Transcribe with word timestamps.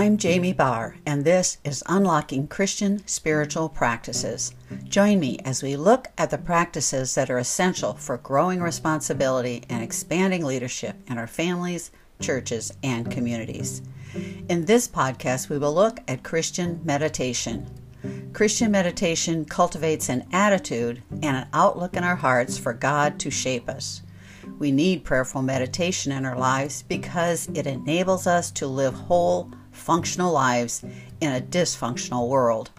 I'm 0.00 0.16
Jamie 0.16 0.54
Barr, 0.54 0.96
and 1.04 1.26
this 1.26 1.58
is 1.62 1.82
Unlocking 1.86 2.48
Christian 2.48 3.06
Spiritual 3.06 3.68
Practices. 3.68 4.54
Join 4.84 5.20
me 5.20 5.38
as 5.44 5.62
we 5.62 5.76
look 5.76 6.08
at 6.16 6.30
the 6.30 6.38
practices 6.38 7.14
that 7.14 7.28
are 7.28 7.36
essential 7.36 7.92
for 7.92 8.16
growing 8.16 8.62
responsibility 8.62 9.62
and 9.68 9.82
expanding 9.82 10.42
leadership 10.42 10.96
in 11.06 11.18
our 11.18 11.26
families, 11.26 11.90
churches, 12.18 12.72
and 12.82 13.10
communities. 13.10 13.82
In 14.48 14.64
this 14.64 14.88
podcast, 14.88 15.50
we 15.50 15.58
will 15.58 15.74
look 15.74 16.00
at 16.08 16.22
Christian 16.22 16.80
meditation. 16.82 17.66
Christian 18.32 18.70
meditation 18.70 19.44
cultivates 19.44 20.08
an 20.08 20.26
attitude 20.32 21.02
and 21.22 21.36
an 21.36 21.48
outlook 21.52 21.94
in 21.94 22.04
our 22.04 22.16
hearts 22.16 22.56
for 22.56 22.72
God 22.72 23.18
to 23.18 23.30
shape 23.30 23.68
us. 23.68 24.00
We 24.58 24.72
need 24.72 25.04
prayerful 25.04 25.42
meditation 25.42 26.10
in 26.10 26.24
our 26.24 26.38
lives 26.38 26.84
because 26.88 27.50
it 27.52 27.66
enables 27.66 28.26
us 28.26 28.50
to 28.52 28.66
live 28.66 28.94
whole, 28.94 29.50
functional 29.80 30.32
lives 30.32 30.84
in 31.20 31.32
a 31.32 31.40
dysfunctional 31.40 32.28
world. 32.28 32.70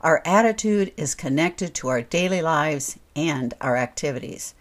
Our 0.00 0.22
attitude 0.24 0.92
is 0.96 1.16
connected 1.16 1.74
to 1.74 1.88
our 1.88 2.02
daily 2.02 2.40
lives 2.40 2.98
and 3.16 3.52
our 3.60 3.76
activities. 3.76 4.54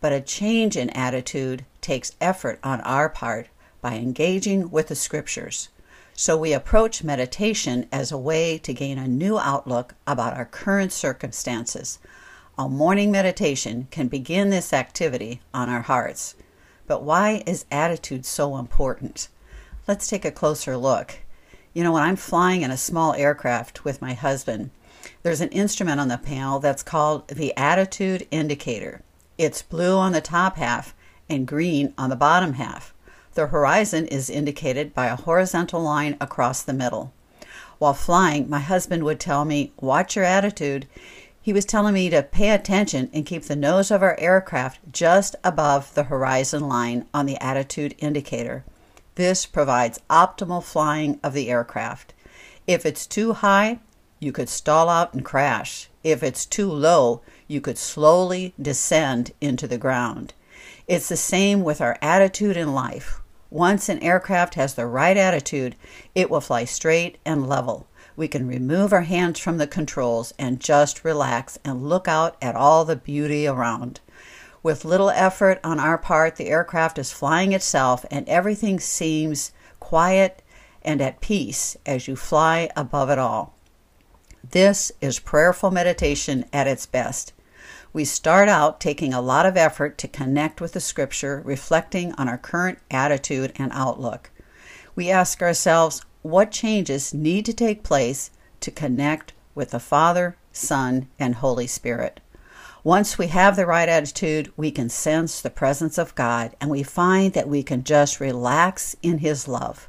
But 0.00 0.12
a 0.12 0.20
change 0.20 0.76
in 0.76 0.90
attitude 0.90 1.64
takes 1.80 2.16
effort 2.20 2.58
on 2.62 2.80
our 2.80 3.08
part 3.08 3.48
by 3.80 3.94
engaging 3.94 4.70
with 4.70 4.88
the 4.88 4.94
scriptures. 4.94 5.68
So 6.14 6.36
we 6.36 6.52
approach 6.52 7.04
meditation 7.04 7.86
as 7.92 8.10
a 8.10 8.18
way 8.18 8.58
to 8.58 8.72
gain 8.72 8.98
a 8.98 9.06
new 9.06 9.38
outlook 9.38 9.94
about 10.06 10.34
our 10.34 10.46
current 10.46 10.92
circumstances. 10.92 11.98
A 12.58 12.68
morning 12.68 13.12
meditation 13.12 13.86
can 13.90 14.08
begin 14.08 14.50
this 14.50 14.72
activity 14.72 15.42
on 15.54 15.68
our 15.68 15.82
hearts. 15.82 16.34
But 16.88 17.02
why 17.02 17.42
is 17.46 17.66
attitude 17.70 18.24
so 18.24 18.56
important? 18.56 19.28
Let's 19.86 20.08
take 20.08 20.24
a 20.24 20.32
closer 20.32 20.76
look. 20.76 21.18
You 21.74 21.84
know, 21.84 21.92
when 21.92 22.02
I'm 22.02 22.16
flying 22.16 22.62
in 22.62 22.70
a 22.70 22.78
small 22.78 23.12
aircraft 23.12 23.84
with 23.84 24.02
my 24.02 24.14
husband, 24.14 24.70
there's 25.22 25.42
an 25.42 25.50
instrument 25.50 26.00
on 26.00 26.08
the 26.08 26.18
panel 26.18 26.58
that's 26.58 26.82
called 26.82 27.28
the 27.28 27.54
attitude 27.56 28.26
indicator. 28.30 29.02
It's 29.36 29.62
blue 29.62 29.96
on 29.96 30.12
the 30.12 30.22
top 30.22 30.56
half 30.56 30.94
and 31.28 31.46
green 31.46 31.92
on 31.98 32.08
the 32.08 32.16
bottom 32.16 32.54
half. 32.54 32.94
The 33.34 33.48
horizon 33.48 34.06
is 34.06 34.30
indicated 34.30 34.94
by 34.94 35.06
a 35.06 35.16
horizontal 35.16 35.82
line 35.82 36.16
across 36.20 36.62
the 36.62 36.72
middle. 36.72 37.12
While 37.78 37.94
flying, 37.94 38.48
my 38.48 38.60
husband 38.60 39.04
would 39.04 39.20
tell 39.20 39.44
me, 39.44 39.72
Watch 39.78 40.16
your 40.16 40.24
attitude. 40.24 40.86
He 41.48 41.54
was 41.54 41.64
telling 41.64 41.94
me 41.94 42.10
to 42.10 42.22
pay 42.22 42.50
attention 42.50 43.08
and 43.14 43.24
keep 43.24 43.44
the 43.44 43.56
nose 43.56 43.90
of 43.90 44.02
our 44.02 44.20
aircraft 44.20 44.80
just 44.92 45.34
above 45.42 45.94
the 45.94 46.02
horizon 46.02 46.68
line 46.68 47.06
on 47.14 47.24
the 47.24 47.42
attitude 47.42 47.94
indicator. 47.96 48.66
This 49.14 49.46
provides 49.46 49.98
optimal 50.10 50.62
flying 50.62 51.18
of 51.22 51.32
the 51.32 51.48
aircraft. 51.48 52.12
If 52.66 52.84
it's 52.84 53.06
too 53.06 53.32
high, 53.32 53.78
you 54.20 54.30
could 54.30 54.50
stall 54.50 54.90
out 54.90 55.14
and 55.14 55.24
crash. 55.24 55.88
If 56.04 56.22
it's 56.22 56.44
too 56.44 56.70
low, 56.70 57.22
you 57.46 57.62
could 57.62 57.78
slowly 57.78 58.52
descend 58.60 59.32
into 59.40 59.66
the 59.66 59.78
ground. 59.78 60.34
It's 60.86 61.08
the 61.08 61.16
same 61.16 61.64
with 61.64 61.80
our 61.80 61.96
attitude 62.02 62.58
in 62.58 62.74
life. 62.74 63.22
Once 63.48 63.88
an 63.88 64.00
aircraft 64.00 64.56
has 64.56 64.74
the 64.74 64.84
right 64.84 65.16
attitude, 65.16 65.76
it 66.14 66.28
will 66.28 66.42
fly 66.42 66.66
straight 66.66 67.16
and 67.24 67.48
level. 67.48 67.86
We 68.18 68.26
can 68.26 68.48
remove 68.48 68.92
our 68.92 69.02
hands 69.02 69.38
from 69.38 69.58
the 69.58 69.68
controls 69.68 70.34
and 70.40 70.58
just 70.58 71.04
relax 71.04 71.56
and 71.64 71.88
look 71.88 72.08
out 72.08 72.36
at 72.42 72.56
all 72.56 72.84
the 72.84 72.96
beauty 72.96 73.46
around. 73.46 74.00
With 74.60 74.84
little 74.84 75.10
effort 75.10 75.60
on 75.62 75.78
our 75.78 75.96
part, 75.96 76.34
the 76.34 76.48
aircraft 76.48 76.98
is 76.98 77.12
flying 77.12 77.52
itself 77.52 78.04
and 78.10 78.28
everything 78.28 78.80
seems 78.80 79.52
quiet 79.78 80.42
and 80.82 81.00
at 81.00 81.20
peace 81.20 81.76
as 81.86 82.08
you 82.08 82.16
fly 82.16 82.68
above 82.74 83.08
it 83.08 83.20
all. 83.20 83.54
This 84.42 84.90
is 85.00 85.20
prayerful 85.20 85.70
meditation 85.70 86.44
at 86.52 86.66
its 86.66 86.86
best. 86.86 87.32
We 87.92 88.04
start 88.04 88.48
out 88.48 88.80
taking 88.80 89.14
a 89.14 89.20
lot 89.20 89.46
of 89.46 89.56
effort 89.56 89.96
to 89.98 90.08
connect 90.08 90.60
with 90.60 90.72
the 90.72 90.80
scripture, 90.80 91.40
reflecting 91.44 92.14
on 92.14 92.28
our 92.28 92.36
current 92.36 92.80
attitude 92.90 93.52
and 93.54 93.70
outlook. 93.72 94.32
We 94.96 95.08
ask 95.08 95.40
ourselves, 95.40 96.04
what 96.28 96.50
changes 96.50 97.14
need 97.14 97.46
to 97.46 97.54
take 97.54 97.82
place 97.82 98.30
to 98.60 98.70
connect 98.70 99.32
with 99.54 99.70
the 99.70 99.80
Father, 99.80 100.36
Son, 100.52 101.08
and 101.18 101.36
Holy 101.36 101.66
Spirit? 101.66 102.20
Once 102.84 103.16
we 103.16 103.28
have 103.28 103.56
the 103.56 103.66
right 103.66 103.88
attitude, 103.88 104.52
we 104.56 104.70
can 104.70 104.88
sense 104.88 105.40
the 105.40 105.50
presence 105.50 105.96
of 105.96 106.14
God 106.14 106.54
and 106.60 106.70
we 106.70 106.82
find 106.82 107.32
that 107.32 107.48
we 107.48 107.62
can 107.62 107.82
just 107.82 108.20
relax 108.20 108.94
in 109.02 109.18
His 109.18 109.48
love. 109.48 109.88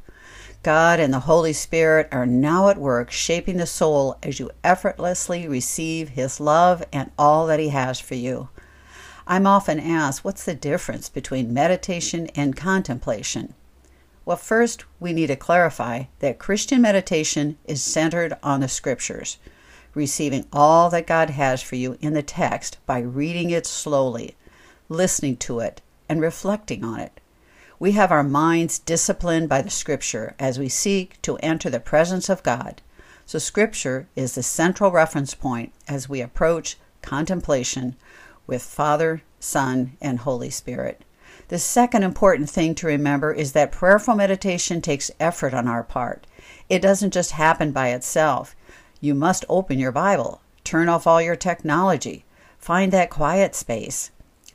God 0.64 1.00
and 1.00 1.14
the 1.14 1.22
Holy 1.22 1.54
Spirit 1.54 2.08
are 2.12 2.26
now 2.26 2.70
at 2.70 2.78
work 2.78 3.12
shaping 3.12 3.58
the 3.58 3.66
soul 3.66 4.18
as 4.24 4.40
you 4.40 4.50
effortlessly 4.64 5.48
receive 5.48 6.10
His 6.10 6.40
love 6.40 6.84
and 6.92 7.12
all 7.18 7.48
that 7.48 7.60
He 7.60 7.70
has 7.70 8.00
for 8.00 8.16
you. 8.16 8.50
I'm 9.28 9.46
often 9.46 9.80
asked, 9.80 10.24
what's 10.24 10.46
the 10.46 10.56
difference 10.56 11.10
between 11.10 11.54
meditation 11.54 12.28
and 12.36 12.56
contemplation? 12.56 13.54
Well, 14.30 14.38
first, 14.38 14.86
we 15.00 15.12
need 15.12 15.26
to 15.26 15.36
clarify 15.36 16.04
that 16.20 16.38
Christian 16.38 16.84
meditation 16.84 17.58
is 17.66 17.82
centered 17.82 18.38
on 18.44 18.60
the 18.60 18.68
Scriptures, 18.68 19.40
receiving 19.96 20.46
all 20.54 20.92
that 20.92 21.08
God 21.08 21.32
has 21.32 21.64
for 21.64 21.78
you 21.78 21.98
in 22.00 22.14
the 22.14 22.22
text 22.22 22.78
by 22.86 23.00
reading 23.00 23.50
it 23.50 23.66
slowly, 23.66 24.36
listening 24.88 25.38
to 25.38 25.62
it, 25.62 25.82
and 26.08 26.22
reflecting 26.22 26.84
on 26.84 27.00
it. 27.00 27.20
We 27.80 27.94
have 27.94 28.12
our 28.12 28.22
minds 28.22 28.78
disciplined 28.78 29.50
by 29.50 29.64
the 29.64 29.72
Scripture 29.72 30.36
as 30.38 30.60
we 30.60 30.70
seek 30.70 31.20
to 31.24 31.38
enter 31.38 31.72
the 31.72 31.80
presence 31.80 32.30
of 32.30 32.44
God. 32.44 32.84
So, 33.26 33.40
Scripture 33.40 34.10
is 34.16 34.36
the 34.36 34.44
central 34.44 34.92
reference 34.92 35.34
point 35.34 35.74
as 35.88 36.08
we 36.08 36.22
approach 36.22 36.78
contemplation 37.02 37.96
with 38.46 38.62
Father, 38.62 39.24
Son, 39.40 39.98
and 40.00 40.20
Holy 40.20 40.52
Spirit. 40.52 41.02
The 41.50 41.60
second 41.60 42.04
important 42.04 42.50
thing 42.50 42.76
to 42.76 42.88
remember 42.88 43.34
is 43.34 43.54
that 43.54 43.72
prayerful 43.72 44.16
meditation 44.16 44.82
takes 44.82 45.12
effort 45.20 45.54
on 45.54 45.68
our 45.68 45.84
part. 45.84 46.28
It 46.70 46.82
doesn't 46.82 47.14
just 47.14 47.32
happen 47.32 47.72
by 47.72 47.90
itself. 47.90 48.56
You 49.02 49.16
must 49.16 49.46
open 49.50 49.80
your 49.80 49.92
Bible, 49.92 50.42
turn 50.64 50.90
off 50.90 51.08
all 51.08 51.22
your 51.22 51.36
technology, 51.36 52.26
find 52.58 52.92
that 52.92 53.10
quiet 53.10 53.56
space. 53.56 54.12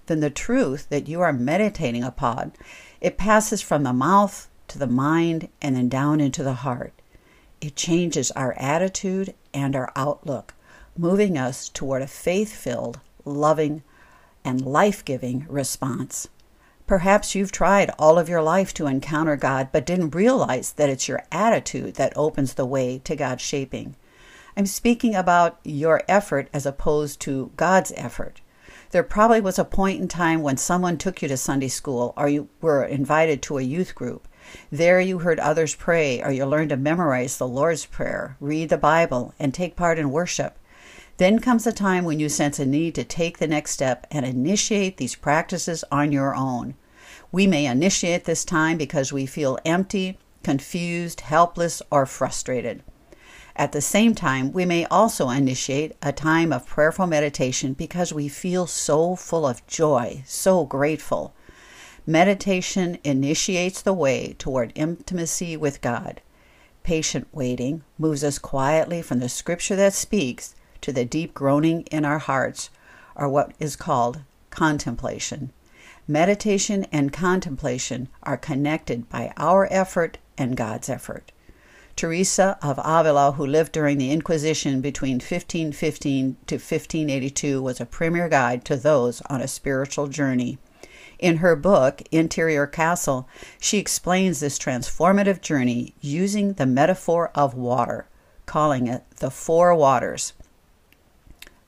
Then 0.06 0.20
the 0.20 0.30
truth 0.30 0.88
that 0.90 1.08
you 1.08 1.20
are 1.20 1.32
meditating 1.32 2.04
upon 2.04 2.52
it 3.00 3.18
passes 3.18 3.60
from 3.60 3.82
the 3.82 3.92
mouth 3.92 4.48
to 4.68 4.78
the 4.78 4.86
mind 4.86 5.48
and 5.60 5.76
then 5.76 5.88
down 5.88 6.20
into 6.20 6.42
the 6.42 6.54
heart. 6.54 6.92
It 7.60 7.76
changes 7.76 8.30
our 8.32 8.52
attitude 8.54 9.34
and 9.52 9.74
our 9.74 9.92
outlook, 9.96 10.54
moving 10.96 11.36
us 11.36 11.68
toward 11.68 12.02
a 12.02 12.06
faith 12.06 12.54
filled, 12.54 13.00
loving, 13.24 13.82
and 14.44 14.60
life 14.64 15.04
giving 15.04 15.46
response. 15.48 16.28
Perhaps 16.86 17.34
you've 17.34 17.52
tried 17.52 17.90
all 17.98 18.18
of 18.18 18.28
your 18.28 18.42
life 18.42 18.74
to 18.74 18.86
encounter 18.86 19.36
God, 19.36 19.68
but 19.72 19.86
didn't 19.86 20.14
realize 20.14 20.72
that 20.72 20.90
it's 20.90 21.08
your 21.08 21.22
attitude 21.32 21.94
that 21.94 22.12
opens 22.14 22.54
the 22.54 22.66
way 22.66 23.00
to 23.04 23.16
God's 23.16 23.42
shaping. 23.42 23.96
I'm 24.54 24.66
speaking 24.66 25.14
about 25.14 25.58
your 25.64 26.02
effort 26.08 26.48
as 26.52 26.66
opposed 26.66 27.20
to 27.20 27.52
God's 27.56 27.92
effort. 27.96 28.42
There 28.90 29.02
probably 29.02 29.40
was 29.40 29.58
a 29.58 29.64
point 29.64 30.00
in 30.00 30.08
time 30.08 30.42
when 30.42 30.58
someone 30.58 30.98
took 30.98 31.22
you 31.22 31.28
to 31.28 31.36
Sunday 31.38 31.68
school 31.68 32.12
or 32.16 32.28
you 32.28 32.48
were 32.60 32.84
invited 32.84 33.40
to 33.42 33.58
a 33.58 33.62
youth 33.62 33.94
group. 33.94 34.28
There 34.70 35.00
you 35.00 35.20
heard 35.20 35.40
others 35.40 35.74
pray 35.74 36.22
or 36.22 36.30
you 36.30 36.44
learned 36.44 36.68
to 36.68 36.76
memorize 36.76 37.38
the 37.38 37.48
Lord's 37.48 37.86
Prayer, 37.86 38.36
read 38.40 38.68
the 38.68 38.76
Bible, 38.76 39.34
and 39.38 39.54
take 39.54 39.74
part 39.74 39.98
in 39.98 40.12
worship. 40.12 40.58
Then 41.16 41.38
comes 41.38 41.66
a 41.66 41.72
time 41.72 42.04
when 42.04 42.18
you 42.18 42.28
sense 42.28 42.58
a 42.58 42.66
need 42.66 42.94
to 42.96 43.04
take 43.04 43.38
the 43.38 43.46
next 43.46 43.70
step 43.70 44.06
and 44.10 44.26
initiate 44.26 44.96
these 44.96 45.14
practices 45.14 45.84
on 45.92 46.10
your 46.10 46.34
own. 46.34 46.74
We 47.30 47.46
may 47.46 47.66
initiate 47.66 48.24
this 48.24 48.44
time 48.44 48.76
because 48.78 49.12
we 49.12 49.26
feel 49.26 49.58
empty, 49.64 50.18
confused, 50.42 51.20
helpless, 51.20 51.80
or 51.90 52.04
frustrated. 52.06 52.82
At 53.56 53.70
the 53.70 53.80
same 53.80 54.16
time, 54.16 54.52
we 54.52 54.64
may 54.64 54.84
also 54.86 55.30
initiate 55.30 55.92
a 56.02 56.12
time 56.12 56.52
of 56.52 56.66
prayerful 56.66 57.06
meditation 57.06 57.72
because 57.74 58.12
we 58.12 58.28
feel 58.28 58.66
so 58.66 59.14
full 59.14 59.46
of 59.46 59.64
joy, 59.68 60.24
so 60.26 60.64
grateful. 60.64 61.32
Meditation 62.04 62.98
initiates 63.04 63.80
the 63.80 63.92
way 63.92 64.34
toward 64.36 64.72
intimacy 64.74 65.56
with 65.56 65.80
God. 65.80 66.20
Patient 66.82 67.28
waiting 67.32 67.84
moves 67.96 68.24
us 68.24 68.40
quietly 68.40 69.00
from 69.00 69.20
the 69.20 69.28
scripture 69.28 69.76
that 69.76 69.94
speaks 69.94 70.56
to 70.84 70.92
the 70.92 71.06
deep 71.06 71.32
groaning 71.32 71.80
in 71.90 72.04
our 72.04 72.18
hearts, 72.18 72.68
are 73.16 73.26
what 73.26 73.52
is 73.58 73.74
called 73.74 74.20
contemplation. 74.50 75.50
Meditation 76.06 76.84
and 76.92 77.10
contemplation 77.10 78.06
are 78.22 78.36
connected 78.36 79.08
by 79.08 79.32
our 79.38 79.66
effort 79.70 80.18
and 80.36 80.58
God's 80.58 80.90
effort. 80.90 81.32
Teresa 81.96 82.58
of 82.60 82.78
Avila, 82.84 83.32
who 83.32 83.46
lived 83.46 83.72
during 83.72 83.96
the 83.96 84.10
Inquisition 84.10 84.82
between 84.82 85.14
1515 85.14 86.36
to 86.48 86.56
1582, 86.56 87.62
was 87.62 87.80
a 87.80 87.86
premier 87.86 88.28
guide 88.28 88.62
to 88.66 88.76
those 88.76 89.22
on 89.22 89.40
a 89.40 89.48
spiritual 89.48 90.08
journey. 90.08 90.58
In 91.18 91.38
her 91.38 91.56
book, 91.56 92.02
Interior 92.10 92.66
Castle, 92.66 93.26
she 93.58 93.78
explains 93.78 94.40
this 94.40 94.58
transformative 94.58 95.40
journey 95.40 95.94
using 96.02 96.52
the 96.52 96.66
metaphor 96.66 97.30
of 97.34 97.54
water, 97.54 98.06
calling 98.44 98.86
it 98.86 99.04
the 99.16 99.30
four 99.30 99.74
waters. 99.74 100.34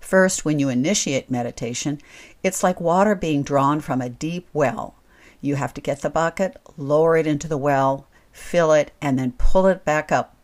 First, 0.07 0.45
when 0.45 0.61
you 0.61 0.69
initiate 0.69 1.33
meditation, 1.33 2.01
it's 2.45 2.63
like 2.63 2.81
water 2.81 3.17
being 3.17 3.43
drawn 3.43 3.81
from 3.81 4.01
a 4.01 4.09
deep 4.09 4.47
well. 4.53 4.95
You 5.41 5.57
have 5.57 5.75
to 5.75 5.81
get 5.81 6.01
the 6.01 6.09
bucket, 6.09 6.57
lower 6.77 7.17
it 7.17 7.27
into 7.27 7.49
the 7.49 7.59
well, 7.59 8.07
fill 8.31 8.71
it, 8.73 8.93
and 9.03 9.19
then 9.19 9.33
pull 9.33 9.67
it 9.67 9.85
back 9.85 10.13
up. 10.13 10.37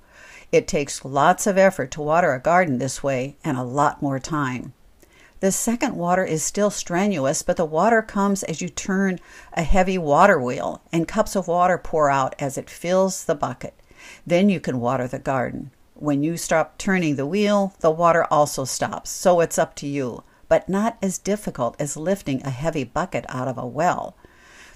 It 0.51 0.67
takes 0.67 1.05
lots 1.05 1.47
of 1.47 1.57
effort 1.57 1.93
to 1.93 2.03
water 2.03 2.33
a 2.33 2.41
garden 2.41 2.79
this 2.79 3.05
way 3.05 3.37
and 3.45 3.57
a 3.57 3.63
lot 3.63 4.03
more 4.03 4.19
time. 4.19 4.73
The 5.39 5.53
second 5.53 5.95
water 5.95 6.25
is 6.25 6.43
still 6.43 6.71
strenuous, 6.71 7.43
but 7.43 7.57
the 7.57 7.65
water 7.65 8.03
comes 8.03 8.43
as 8.43 8.61
you 8.61 8.69
turn 8.69 9.21
a 9.53 9.63
heavy 9.63 9.97
water 9.97 10.41
wheel, 10.41 10.83
and 10.93 11.07
cups 11.07 11.37
of 11.37 11.47
water 11.47 11.79
pour 11.79 12.11
out 12.11 12.35
as 12.41 12.59
it 12.59 12.69
fills 12.69 13.27
the 13.27 13.37
bucket. 13.37 13.75
Then 14.27 14.49
you 14.49 14.59
can 14.59 14.81
water 14.81 15.07
the 15.07 15.21
garden. 15.21 15.71
When 16.03 16.25
you 16.25 16.37
stop 16.37 16.79
turning 16.79 17.15
the 17.15 17.27
wheel, 17.27 17.75
the 17.79 17.93
water 17.93 18.27
also 18.29 18.65
stops, 18.65 19.09
so 19.09 19.39
it's 19.39 19.57
up 19.57 19.77
to 19.77 19.87
you, 19.87 20.25
but 20.49 20.69
not 20.69 20.99
as 21.01 21.17
difficult 21.17 21.77
as 21.79 21.97
lifting 21.97 22.43
a 22.43 22.51
heavy 22.51 22.83
bucket 22.83 23.25
out 23.29 23.47
of 23.47 23.57
a 23.57 23.65
well. 23.65 24.17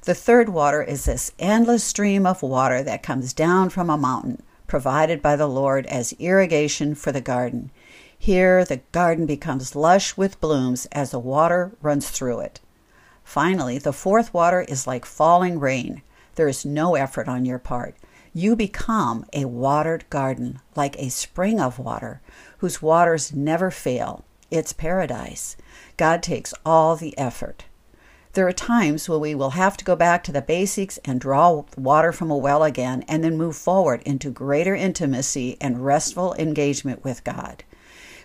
The 0.03 0.15
third 0.15 0.49
water 0.51 0.85
is 0.85 1.05
this 1.05 1.33
endless 1.41 1.83
stream 1.83 2.27
of 2.27 2.45
water 2.45 2.81
that 2.85 3.03
comes 3.03 3.33
down 3.33 3.71
from 3.71 3.91
a 3.91 3.99
mountain, 3.99 4.41
provided 4.69 5.21
by 5.21 5.35
the 5.35 5.49
Lord 5.49 5.85
as 5.87 6.13
irrigation 6.21 6.95
for 6.95 7.11
the 7.11 7.21
garden. 7.21 7.73
Here 8.17 8.65
the 8.65 8.83
garden 8.93 9.27
becomes 9.27 9.75
lush 9.75 10.17
with 10.17 10.41
blooms 10.41 10.87
as 10.93 11.11
the 11.11 11.19
water 11.19 11.73
runs 11.83 12.09
through 12.09 12.39
it. 12.39 12.61
Finally, 13.25 13.79
the 13.79 13.93
fourth 13.93 14.33
water 14.33 14.61
is 14.61 14.87
like 14.87 15.05
falling 15.05 15.59
rain. 15.59 16.03
There 16.37 16.47
is 16.47 16.65
no 16.65 16.95
effort 16.95 17.27
on 17.27 17.45
your 17.45 17.59
part. 17.59 17.97
You 18.37 18.55
become 18.55 19.25
a 19.33 19.47
watered 19.47 20.05
garden, 20.11 20.61
like 20.75 20.95
a 20.99 21.09
spring 21.09 21.59
of 21.59 21.79
water, 21.79 22.21
whose 22.59 22.83
waters 22.83 23.33
never 23.33 23.71
fail. 23.71 24.27
It's 24.51 24.75
paradise. 24.75 25.57
God 25.97 26.23
takes 26.23 26.53
all 26.63 26.97
the 26.97 27.17
effort. 27.17 27.65
There 28.35 28.47
are 28.47 28.53
times 28.53 29.09
when 29.09 29.21
we 29.21 29.35
will 29.35 29.53
have 29.57 29.79
to 29.79 29.87
go 29.87 29.97
back 29.97 30.23
to 30.25 30.33
the 30.33 30.43
basics 30.43 30.99
and 31.03 31.19
draw 31.19 31.65
water 31.79 32.13
from 32.13 32.31
a 32.31 32.37
well 32.37 32.63
again 32.63 33.07
and 33.09 33.25
then 33.25 33.39
move 33.39 33.57
forward 33.57 34.03
into 34.03 34.29
greater 34.29 34.75
intimacy 34.75 35.57
and 35.59 35.83
restful 35.83 36.35
engagement 36.35 37.03
with 37.03 37.25
God 37.25 37.65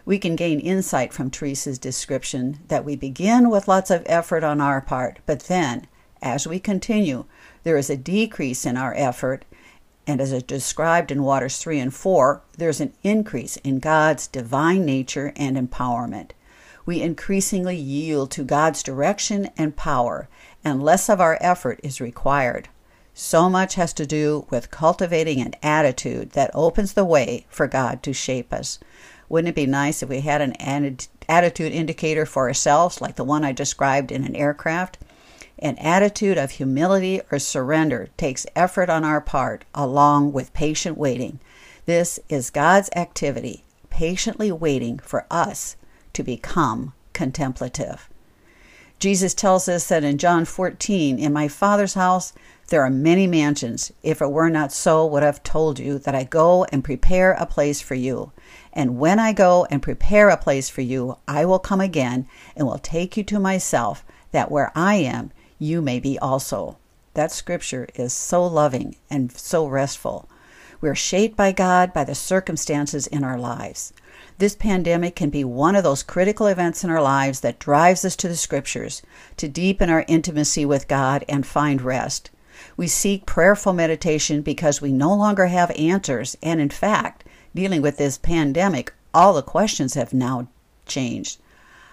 we 0.04 0.20
can 0.20 0.36
gain 0.36 0.60
insight 0.60 1.14
from 1.14 1.30
Teresa's 1.30 1.80
description 1.80 2.60
that 2.68 2.84
we 2.84 2.98
begin 2.98 3.50
with 3.50 3.70
lots 3.70 3.90
of 3.92 4.04
effort 4.08 4.44
on 4.44 4.60
our 4.60 4.82
part, 4.82 5.20
but 5.28 5.42
then, 5.42 5.86
as 6.24 6.48
we 6.48 6.60
continue, 6.60 7.24
there 7.64 7.78
is 7.78 7.88
a 7.88 7.96
decrease 7.96 8.66
in 8.66 8.78
our 8.78 8.96
effort, 8.96 9.46
and 10.08 10.20
as 10.20 10.32
is 10.32 10.44
described 10.44 11.12
in 11.12 11.24
Waters 11.24 11.58
3 11.58 11.80
and 11.80 11.94
4, 11.94 12.42
there's 12.58 12.82
an 12.82 12.94
increase 13.04 13.58
in 13.58 13.80
God's 13.80 14.28
divine 14.28 14.86
nature 14.86 15.32
and 15.36 15.56
empowerment. 15.56 16.32
We 16.86 17.02
increasingly 17.02 17.76
yield 17.76 18.32
to 18.32 18.44
God's 18.44 18.82
direction 18.82 19.50
and 19.58 19.76
power, 19.76 20.28
and 20.64 20.82
less 20.84 21.10
of 21.10 21.22
our 21.22 21.38
effort 21.40 21.80
is 21.84 22.02
required. 22.02 22.70
So 23.14 23.50
much 23.50 23.76
has 23.76 23.94
to 23.94 24.08
do 24.08 24.48
with 24.50 24.72
cultivating 24.72 25.42
an 25.42 25.54
attitude 25.62 26.32
that 26.32 26.50
opens 26.54 26.94
the 26.94 27.06
way 27.06 27.46
for 27.50 27.68
God 27.68 28.02
to 28.04 28.14
shape 28.14 28.52
us. 28.52 28.80
Wouldn't 29.30 29.50
it 29.50 29.56
be 29.56 29.66
nice 29.66 30.02
if 30.02 30.10
we 30.10 30.22
had 30.22 30.42
an 30.42 30.56
attitude 31.30 31.72
indicator 31.72 32.26
for 32.26 32.48
ourselves, 32.48 33.00
like 33.00 33.16
the 33.16 33.24
one 33.24 33.46
I 33.46 33.52
described 33.52 34.12
in 34.12 34.24
an 34.24 34.36
aircraft? 34.36 34.98
An 35.62 35.78
attitude 35.78 36.40
of 36.40 36.52
humility 36.52 37.22
or 37.32 37.38
surrender 37.38 38.08
takes 38.18 38.48
effort 38.56 38.90
on 38.90 39.04
our 39.04 39.22
part, 39.22 39.64
along 39.76 40.34
with 40.34 40.54
patient 40.54 40.98
waiting. 40.98 41.40
This 41.86 42.20
is 42.30 42.50
God's 42.50 42.90
activity, 42.96 43.64
patiently 43.92 44.52
waiting 44.52 44.98
for 44.98 45.28
us 45.30 45.76
to 46.14 46.24
become 46.24 46.94
contemplative. 47.14 48.10
Jesus 48.98 49.34
tells 49.34 49.68
us 49.68 49.88
that 49.88 50.04
in 50.04 50.18
John 50.18 50.46
14, 50.46 51.20
In 51.20 51.34
my 51.34 51.48
Father's 51.48 51.94
house 51.96 52.34
there 52.70 52.84
are 52.84 52.90
many 52.90 53.28
mansions. 53.28 53.92
If 54.02 54.22
it 54.22 54.32
were 54.32 54.50
not 54.50 54.72
so, 54.72 55.06
would 55.06 55.24
have 55.24 55.44
told 55.44 55.78
you 55.78 56.00
that 56.00 56.16
I 56.16 56.24
go 56.24 56.66
and 56.66 56.84
prepare 56.84 57.34
a 57.34 57.46
place 57.46 57.82
for 57.82 57.96
you. 57.96 58.32
And 58.74 58.98
when 58.98 59.20
I 59.20 59.34
go 59.34 59.68
and 59.70 59.82
prepare 59.82 60.30
a 60.30 60.38
place 60.38 60.70
for 60.70 60.82
you, 60.82 61.18
I 61.28 61.46
will 61.46 61.60
come 61.60 61.82
again 61.82 62.28
and 62.56 62.66
will 62.66 62.80
take 62.80 63.18
you 63.18 63.24
to 63.26 63.40
myself, 63.40 64.06
that 64.32 64.50
where 64.50 64.72
I 64.74 64.96
am, 64.96 65.32
you 65.62 65.80
may 65.80 66.00
be 66.00 66.18
also. 66.18 66.76
That 67.14 67.32
scripture 67.32 67.88
is 67.94 68.14
so 68.14 68.44
loving 68.44 68.96
and 69.12 69.32
so 69.32 69.68
restful. 69.68 70.28
We're 70.82 70.96
shaped 70.96 71.38
by 71.38 71.52
God 71.52 71.94
by 71.94 72.04
the 72.04 72.16
circumstances 72.16 73.06
in 73.06 73.24
our 73.24 73.38
lives. 73.38 73.94
This 74.40 74.56
pandemic 74.56 75.16
can 75.16 75.30
be 75.30 75.44
one 75.44 75.76
of 75.76 75.84
those 75.84 76.02
critical 76.02 76.48
events 76.48 76.84
in 76.84 76.90
our 76.90 77.02
lives 77.02 77.42
that 77.42 77.60
drives 77.60 78.04
us 78.04 78.16
to 78.16 78.28
the 78.28 78.36
scriptures 78.36 79.04
to 79.38 79.48
deepen 79.48 79.92
our 79.92 80.04
intimacy 80.08 80.66
with 80.66 80.88
God 80.88 81.24
and 81.30 81.46
find 81.46 81.84
rest. 81.84 82.32
We 82.76 82.88
seek 82.88 83.28
prayerful 83.28 83.74
meditation 83.74 84.42
because 84.42 84.82
we 84.82 84.92
no 84.92 85.14
longer 85.14 85.46
have 85.46 85.70
answers, 85.78 86.36
and 86.42 86.60
in 86.60 86.72
fact, 86.72 87.24
dealing 87.54 87.84
with 87.84 87.98
this 87.98 88.18
pandemic, 88.18 88.94
all 89.14 89.36
the 89.36 89.44
questions 89.44 89.94
have 89.94 90.12
now 90.12 90.48
changed. 90.88 91.40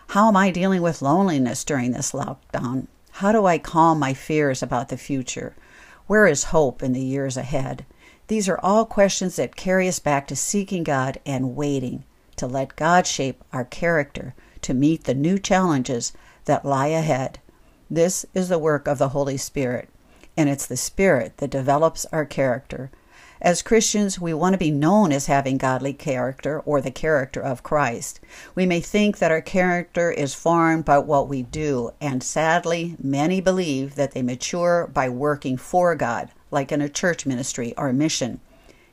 How 0.09 0.29
am 0.29 0.37
I 0.39 0.51
dealing 0.51 0.81
with 0.81 1.03
loneliness 1.03 1.65
during 1.65 1.93
this 1.93 2.13
lockdown? 2.13 2.87
How 3.19 3.33
do 3.33 3.47
I 3.47 3.59
calm 3.59 3.99
my 3.99 4.15
fears 4.15 4.63
about 4.63 4.91
the 4.91 4.97
future? 4.97 5.57
Where 6.07 6.29
is 6.29 6.55
hope 6.55 6.85
in 6.85 6.93
the 6.93 7.01
years 7.01 7.37
ahead? 7.37 7.85
These 8.29 8.49
are 8.49 8.61
all 8.63 8.87
questions 8.87 9.35
that 9.35 9.57
carry 9.57 9.89
us 9.89 9.99
back 9.99 10.29
to 10.29 10.37
seeking 10.37 10.85
God 10.85 11.19
and 11.27 11.57
waiting 11.57 12.05
to 12.37 12.47
let 12.47 12.77
God 12.77 13.09
shape 13.09 13.43
our 13.53 13.65
character 13.65 14.37
to 14.63 14.73
meet 14.73 15.03
the 15.03 15.15
new 15.15 15.37
challenges 15.37 16.13
that 16.45 16.65
lie 16.65 16.87
ahead. 16.87 17.41
This 17.91 18.25
is 18.35 18.51
the 18.51 18.57
work 18.57 18.87
of 18.87 18.99
the 18.99 19.09
Holy 19.09 19.37
Spirit, 19.37 19.89
and 20.37 20.49
it's 20.49 20.67
the 20.67 20.77
Spirit 20.77 21.39
that 21.39 21.51
develops 21.51 22.07
our 22.13 22.25
character. 22.25 22.89
As 23.41 23.63
Christians, 23.63 24.21
we 24.21 24.35
want 24.35 24.55
to 24.55 24.59
be 24.59 24.73
known 24.73 25.13
as 25.13 25.27
having 25.27 25.59
godly 25.59 25.93
character 25.93 26.59
or 26.61 26.81
the 26.81 26.91
character 26.91 27.41
of 27.41 27.63
Christ. 27.63 28.19
We 28.57 28.67
may 28.67 28.81
think 28.81 29.19
that 29.19 29.31
our 29.31 29.41
character 29.41 30.11
is 30.11 30.35
formed 30.35 30.85
by 30.85 30.99
what 30.99 31.29
we 31.29 31.43
do, 31.43 31.93
and 32.01 32.21
sadly, 32.21 32.97
many 33.01 33.41
believe 33.41 33.95
that 33.95 34.11
they 34.11 34.23
mature 34.23 34.91
by 34.93 35.09
working 35.09 35.57
for 35.57 35.95
God, 35.95 36.31
like 36.51 36.73
in 36.73 36.81
a 36.81 36.89
church 36.89 37.27
ministry 37.27 37.75
or 37.77 37.93
mission. 37.93 38.41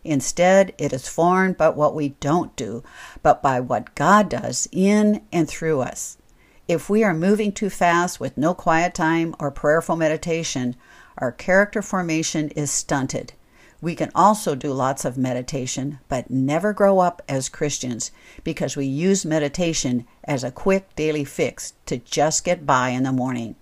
Instead, 0.03 0.75
it 0.77 0.93
is 0.93 1.07
formed 1.07 1.57
by 1.57 1.69
what 1.69 1.95
we 1.95 2.09
don't 2.09 2.55
do, 2.55 2.83
but 3.23 3.41
by 3.41 3.59
what 3.59 3.95
God 3.95 4.29
does 4.29 4.67
in 4.71 5.23
and 5.31 5.49
through 5.49 5.81
us. 5.81 6.19
If 6.67 6.87
we 6.87 7.03
are 7.03 7.15
moving 7.15 7.51
too 7.51 7.71
fast 7.71 8.19
with 8.19 8.37
no 8.37 8.53
quiet 8.53 8.93
time 8.93 9.35
or 9.39 9.49
prayerful 9.49 9.95
meditation, 9.95 10.75
our 11.17 11.31
character 11.31 11.81
formation 11.81 12.49
is 12.49 12.69
stunted. 12.69 13.33
We 13.85 13.93
can 13.93 14.09
also 14.15 14.55
do 14.55 14.73
lots 14.73 15.05
of 15.05 15.15
meditation, 15.15 15.99
but 16.09 16.31
never 16.31 16.73
grow 16.73 16.97
up 16.97 17.21
as 17.29 17.49
Christians 17.49 18.09
because 18.43 18.75
we 18.75 18.87
use 18.87 19.27
meditation 19.27 20.07
as 20.23 20.43
a 20.43 20.49
quick 20.49 20.95
daily 20.95 21.23
fix 21.23 21.73
to 21.85 21.97
just 21.97 22.43
get 22.43 22.65
by 22.65 22.89
in 22.89 23.03
the 23.03 23.11
morning. 23.11 23.55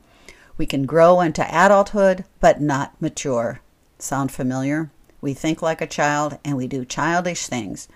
We 0.55 0.65
can 0.65 0.85
grow 0.85 1.19
into 1.19 1.43
adulthood, 1.43 2.23
but 2.39 2.61
not 2.61 3.01
mature. 3.01 3.59
Sound 3.99 4.31
familiar? 4.31 4.91
We 5.19 5.33
think 5.33 5.61
like 5.61 5.81
a 5.81 5.87
child 5.87 6.37
and 6.45 6.55
we 6.55 6.67
do 6.67 6.85
childish 6.85 7.47
things. 7.47 7.89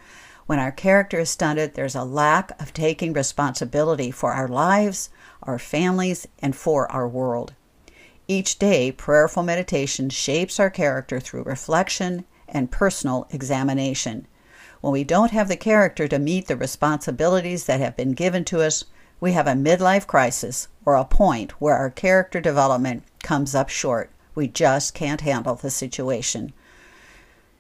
When 0.48 0.60
our 0.60 0.74
character 0.74 1.22
is 1.22 1.30
stunted, 1.30 1.76
there's 1.76 1.96
a 1.96 2.04
lack 2.04 2.62
of 2.62 2.74
taking 2.74 3.14
responsibility 3.14 4.12
for 4.12 4.34
our 4.34 4.50
lives, 4.50 5.10
our 5.44 5.58
families, 5.58 6.28
and 6.40 6.54
for 6.58 6.92
our 6.92 7.08
world. 7.08 7.54
Each 8.30 8.60
day, 8.60 8.92
prayerful 8.92 9.44
meditation 9.44 10.10
shapes 10.10 10.60
our 10.60 10.70
character 10.70 11.22
through 11.22 11.44
reflection 11.44 12.26
and 12.50 12.70
personal 12.70 13.26
examination. 13.30 14.28
When 14.82 14.92
we 14.92 15.06
don't 15.06 15.32
have 15.32 15.48
the 15.48 15.56
character 15.56 16.10
to 16.10 16.20
meet 16.20 16.48
the 16.48 16.58
responsibilities 16.58 17.66
that 17.66 17.80
have 17.80 17.96
been 17.96 18.12
given 18.12 18.44
to 18.46 18.62
us, 18.62 18.84
we 19.22 19.32
have 19.32 19.48
a 19.48 19.54
midlife 19.54 20.08
crisis 20.08 20.68
or 20.84 20.96
a 20.96 21.06
point 21.06 21.52
where 21.62 21.76
our 21.76 21.90
character 21.90 22.42
development 22.42 23.04
comes 23.24 23.56
up 23.56 23.70
short. 23.70 24.12
We 24.36 24.50
just 24.50 24.94
can't 24.94 25.22
handle 25.22 25.56
the 25.56 25.72
situation. 25.72 26.52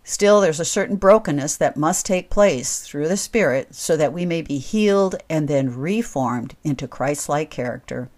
Still, 0.03 0.41
there's 0.41 0.59
a 0.59 0.65
certain 0.65 0.97
brokenness 0.97 1.55
that 1.57 1.77
must 1.77 2.05
take 2.05 2.29
place 2.29 2.81
through 2.81 3.07
the 3.07 3.17
Spirit 3.17 3.73
so 3.73 3.95
that 3.95 4.13
we 4.13 4.25
may 4.25 4.41
be 4.41 4.57
healed 4.57 5.15
and 5.29 5.47
then 5.47 5.75
reformed 5.75 6.57
into 6.63 6.89
Christ 6.89 7.29
like 7.29 7.49
character. 7.49 8.09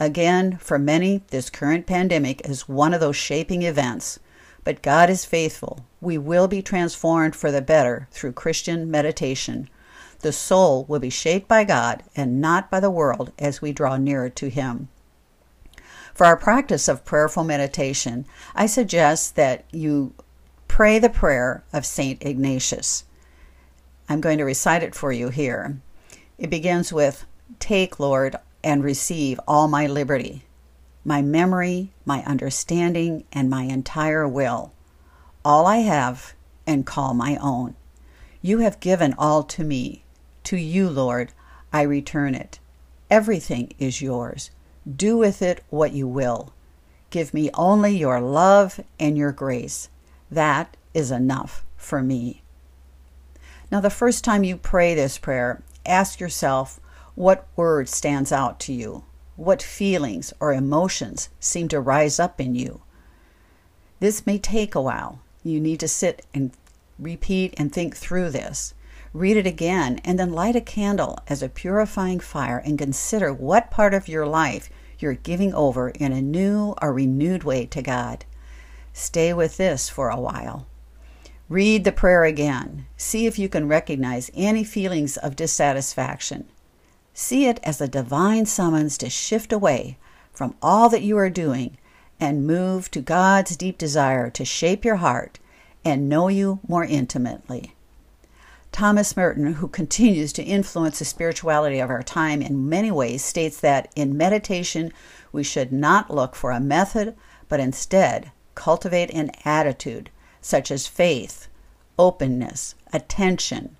Again, 0.00 0.56
for 0.56 0.78
many, 0.78 1.22
this 1.28 1.50
current 1.50 1.86
pandemic 1.86 2.40
is 2.48 2.66
one 2.66 2.94
of 2.94 3.00
those 3.00 3.16
shaping 3.16 3.62
events. 3.62 4.18
But 4.64 4.80
God 4.80 5.10
is 5.10 5.26
faithful. 5.26 5.84
We 6.00 6.16
will 6.16 6.48
be 6.48 6.62
transformed 6.62 7.36
for 7.36 7.52
the 7.52 7.60
better 7.60 8.08
through 8.10 8.32
Christian 8.32 8.90
meditation. 8.90 9.68
The 10.20 10.32
soul 10.32 10.86
will 10.88 11.00
be 11.00 11.10
shaped 11.10 11.48
by 11.48 11.64
God 11.64 12.02
and 12.16 12.40
not 12.40 12.70
by 12.70 12.80
the 12.80 12.90
world 12.90 13.32
as 13.38 13.60
we 13.60 13.72
draw 13.72 13.98
nearer 13.98 14.30
to 14.30 14.48
Him. 14.48 14.88
For 16.14 16.26
our 16.26 16.36
practice 16.36 16.88
of 16.88 17.04
prayerful 17.04 17.44
meditation, 17.44 18.24
I 18.54 18.66
suggest 18.66 19.36
that 19.36 19.64
you 19.70 20.14
pray 20.66 20.98
the 20.98 21.10
prayer 21.10 21.62
of 21.74 21.84
St. 21.84 22.22
Ignatius. 22.24 23.04
I'm 24.08 24.20
going 24.22 24.38
to 24.38 24.44
recite 24.44 24.82
it 24.82 24.94
for 24.94 25.12
you 25.12 25.28
here. 25.28 25.78
It 26.38 26.48
begins 26.48 26.90
with 26.90 27.26
Take, 27.58 28.00
Lord, 28.00 28.36
and 28.62 28.84
receive 28.84 29.40
all 29.46 29.68
my 29.68 29.86
liberty, 29.86 30.44
my 31.04 31.22
memory, 31.22 31.92
my 32.04 32.22
understanding, 32.24 33.24
and 33.32 33.48
my 33.48 33.62
entire 33.64 34.28
will, 34.28 34.72
all 35.44 35.66
I 35.66 35.78
have, 35.78 36.34
and 36.66 36.86
call 36.86 37.14
my 37.14 37.36
own. 37.36 37.74
You 38.42 38.58
have 38.58 38.80
given 38.80 39.14
all 39.18 39.42
to 39.44 39.64
me. 39.64 40.04
To 40.44 40.56
you, 40.56 40.88
Lord, 40.88 41.32
I 41.72 41.82
return 41.82 42.34
it. 42.34 42.58
Everything 43.10 43.74
is 43.78 44.00
yours. 44.00 44.50
Do 44.90 45.18
with 45.18 45.42
it 45.42 45.62
what 45.68 45.92
you 45.92 46.08
will. 46.08 46.52
Give 47.10 47.34
me 47.34 47.50
only 47.54 47.96
your 47.96 48.20
love 48.20 48.80
and 48.98 49.18
your 49.18 49.32
grace. 49.32 49.88
That 50.30 50.76
is 50.94 51.10
enough 51.10 51.64
for 51.76 52.02
me. 52.02 52.42
Now, 53.70 53.80
the 53.80 53.90
first 53.90 54.24
time 54.24 54.44
you 54.44 54.56
pray 54.56 54.94
this 54.94 55.18
prayer, 55.18 55.62
ask 55.84 56.18
yourself 56.20 56.80
what 57.20 57.46
word 57.54 57.86
stands 57.86 58.32
out 58.32 58.58
to 58.58 58.72
you? 58.72 59.04
What 59.36 59.60
feelings 59.60 60.32
or 60.40 60.54
emotions 60.54 61.28
seem 61.38 61.68
to 61.68 61.78
rise 61.78 62.18
up 62.18 62.40
in 62.40 62.54
you? 62.54 62.80
This 63.98 64.24
may 64.24 64.38
take 64.38 64.74
a 64.74 64.80
while. 64.80 65.20
You 65.44 65.60
need 65.60 65.80
to 65.80 65.88
sit 65.88 66.24
and 66.32 66.50
repeat 66.98 67.52
and 67.58 67.70
think 67.70 67.94
through 67.94 68.30
this. 68.30 68.72
Read 69.12 69.36
it 69.36 69.46
again 69.46 70.00
and 70.02 70.18
then 70.18 70.32
light 70.32 70.56
a 70.56 70.62
candle 70.62 71.18
as 71.28 71.42
a 71.42 71.50
purifying 71.50 72.20
fire 72.20 72.56
and 72.56 72.78
consider 72.78 73.34
what 73.34 73.70
part 73.70 73.92
of 73.92 74.08
your 74.08 74.24
life 74.26 74.70
you're 74.98 75.12
giving 75.12 75.52
over 75.52 75.90
in 75.90 76.14
a 76.14 76.22
new 76.22 76.74
or 76.80 76.90
renewed 76.90 77.44
way 77.44 77.66
to 77.66 77.82
God. 77.82 78.24
Stay 78.94 79.34
with 79.34 79.58
this 79.58 79.90
for 79.90 80.08
a 80.08 80.18
while. 80.18 80.66
Read 81.50 81.84
the 81.84 81.92
prayer 81.92 82.24
again. 82.24 82.86
See 82.96 83.26
if 83.26 83.38
you 83.38 83.50
can 83.50 83.68
recognize 83.68 84.30
any 84.32 84.64
feelings 84.64 85.18
of 85.18 85.36
dissatisfaction. 85.36 86.48
See 87.14 87.46
it 87.46 87.60
as 87.62 87.80
a 87.80 87.88
divine 87.88 88.46
summons 88.46 88.96
to 88.98 89.10
shift 89.10 89.52
away 89.52 89.98
from 90.32 90.54
all 90.62 90.88
that 90.88 91.02
you 91.02 91.16
are 91.18 91.30
doing 91.30 91.76
and 92.18 92.46
move 92.46 92.90
to 92.90 93.00
God's 93.00 93.56
deep 93.56 93.78
desire 93.78 94.30
to 94.30 94.44
shape 94.44 94.84
your 94.84 94.96
heart 94.96 95.38
and 95.84 96.08
know 96.08 96.28
you 96.28 96.60
more 96.66 96.84
intimately. 96.84 97.74
Thomas 98.72 99.16
Merton, 99.16 99.54
who 99.54 99.68
continues 99.80 100.32
to 100.34 100.42
influence 100.42 100.98
the 100.98 101.04
spirituality 101.04 101.80
of 101.80 101.90
our 101.90 102.02
time 102.02 102.40
in 102.40 102.68
many 102.68 102.90
ways, 102.90 103.24
states 103.24 103.60
that 103.60 103.90
in 103.96 104.16
meditation 104.16 104.92
we 105.32 105.42
should 105.42 105.72
not 105.72 106.10
look 106.10 106.36
for 106.36 106.50
a 106.50 106.60
method, 106.60 107.16
but 107.48 107.60
instead 107.60 108.30
cultivate 108.54 109.10
an 109.10 109.30
attitude 109.44 110.10
such 110.40 110.70
as 110.70 110.86
faith, 110.86 111.48
openness, 111.98 112.74
attention, 112.92 113.76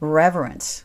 reverence, 0.00 0.84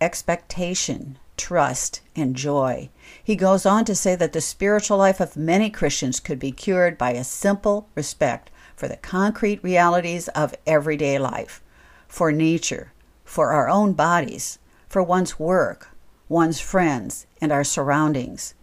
expectation, 0.00 1.18
trust, 1.36 2.00
and 2.16 2.36
joy. 2.36 2.88
He 3.22 3.36
goes 3.36 3.64
on 3.66 3.84
to 3.86 3.94
say 3.94 4.14
that 4.16 4.32
the 4.32 4.40
spiritual 4.40 4.98
life 4.98 5.20
of 5.20 5.36
many 5.36 5.70
Christians 5.70 6.20
could 6.20 6.38
be 6.38 6.52
cured 6.52 6.98
by 6.98 7.12
a 7.12 7.24
simple 7.24 7.88
respect 7.94 8.50
for 8.76 8.88
the 8.88 8.96
concrete 8.96 9.62
realities 9.62 10.28
of 10.28 10.54
everyday 10.66 11.18
life, 11.18 11.62
for 12.08 12.32
nature, 12.32 12.92
for 13.24 13.50
our 13.52 13.68
own 13.68 13.92
bodies, 13.92 14.58
for 14.88 15.02
one's 15.02 15.38
work, 15.38 15.90
one's 16.28 16.60
friends, 16.60 17.26
and 17.40 17.52
our 17.52 17.64
surroundings. 17.64 18.54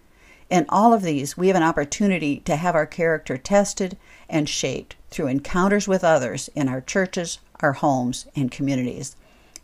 In 0.49 0.65
all 0.69 0.93
of 0.93 1.03
these, 1.03 1.37
we 1.37 1.47
have 1.47 1.57
an 1.57 1.63
opportunity 1.63 2.39
to 2.41 2.55
have 2.55 2.75
our 2.75 2.85
character 2.85 3.37
tested 3.37 3.97
and 4.29 4.47
shaped 4.47 4.95
through 5.09 5.27
encounters 5.27 5.87
with 5.87 6.03
others 6.03 6.49
in 6.55 6.69
our 6.69 6.81
churches, 6.81 7.39
our 7.59 7.73
homes, 7.73 8.27
and 8.35 8.51
communities. 8.51 9.15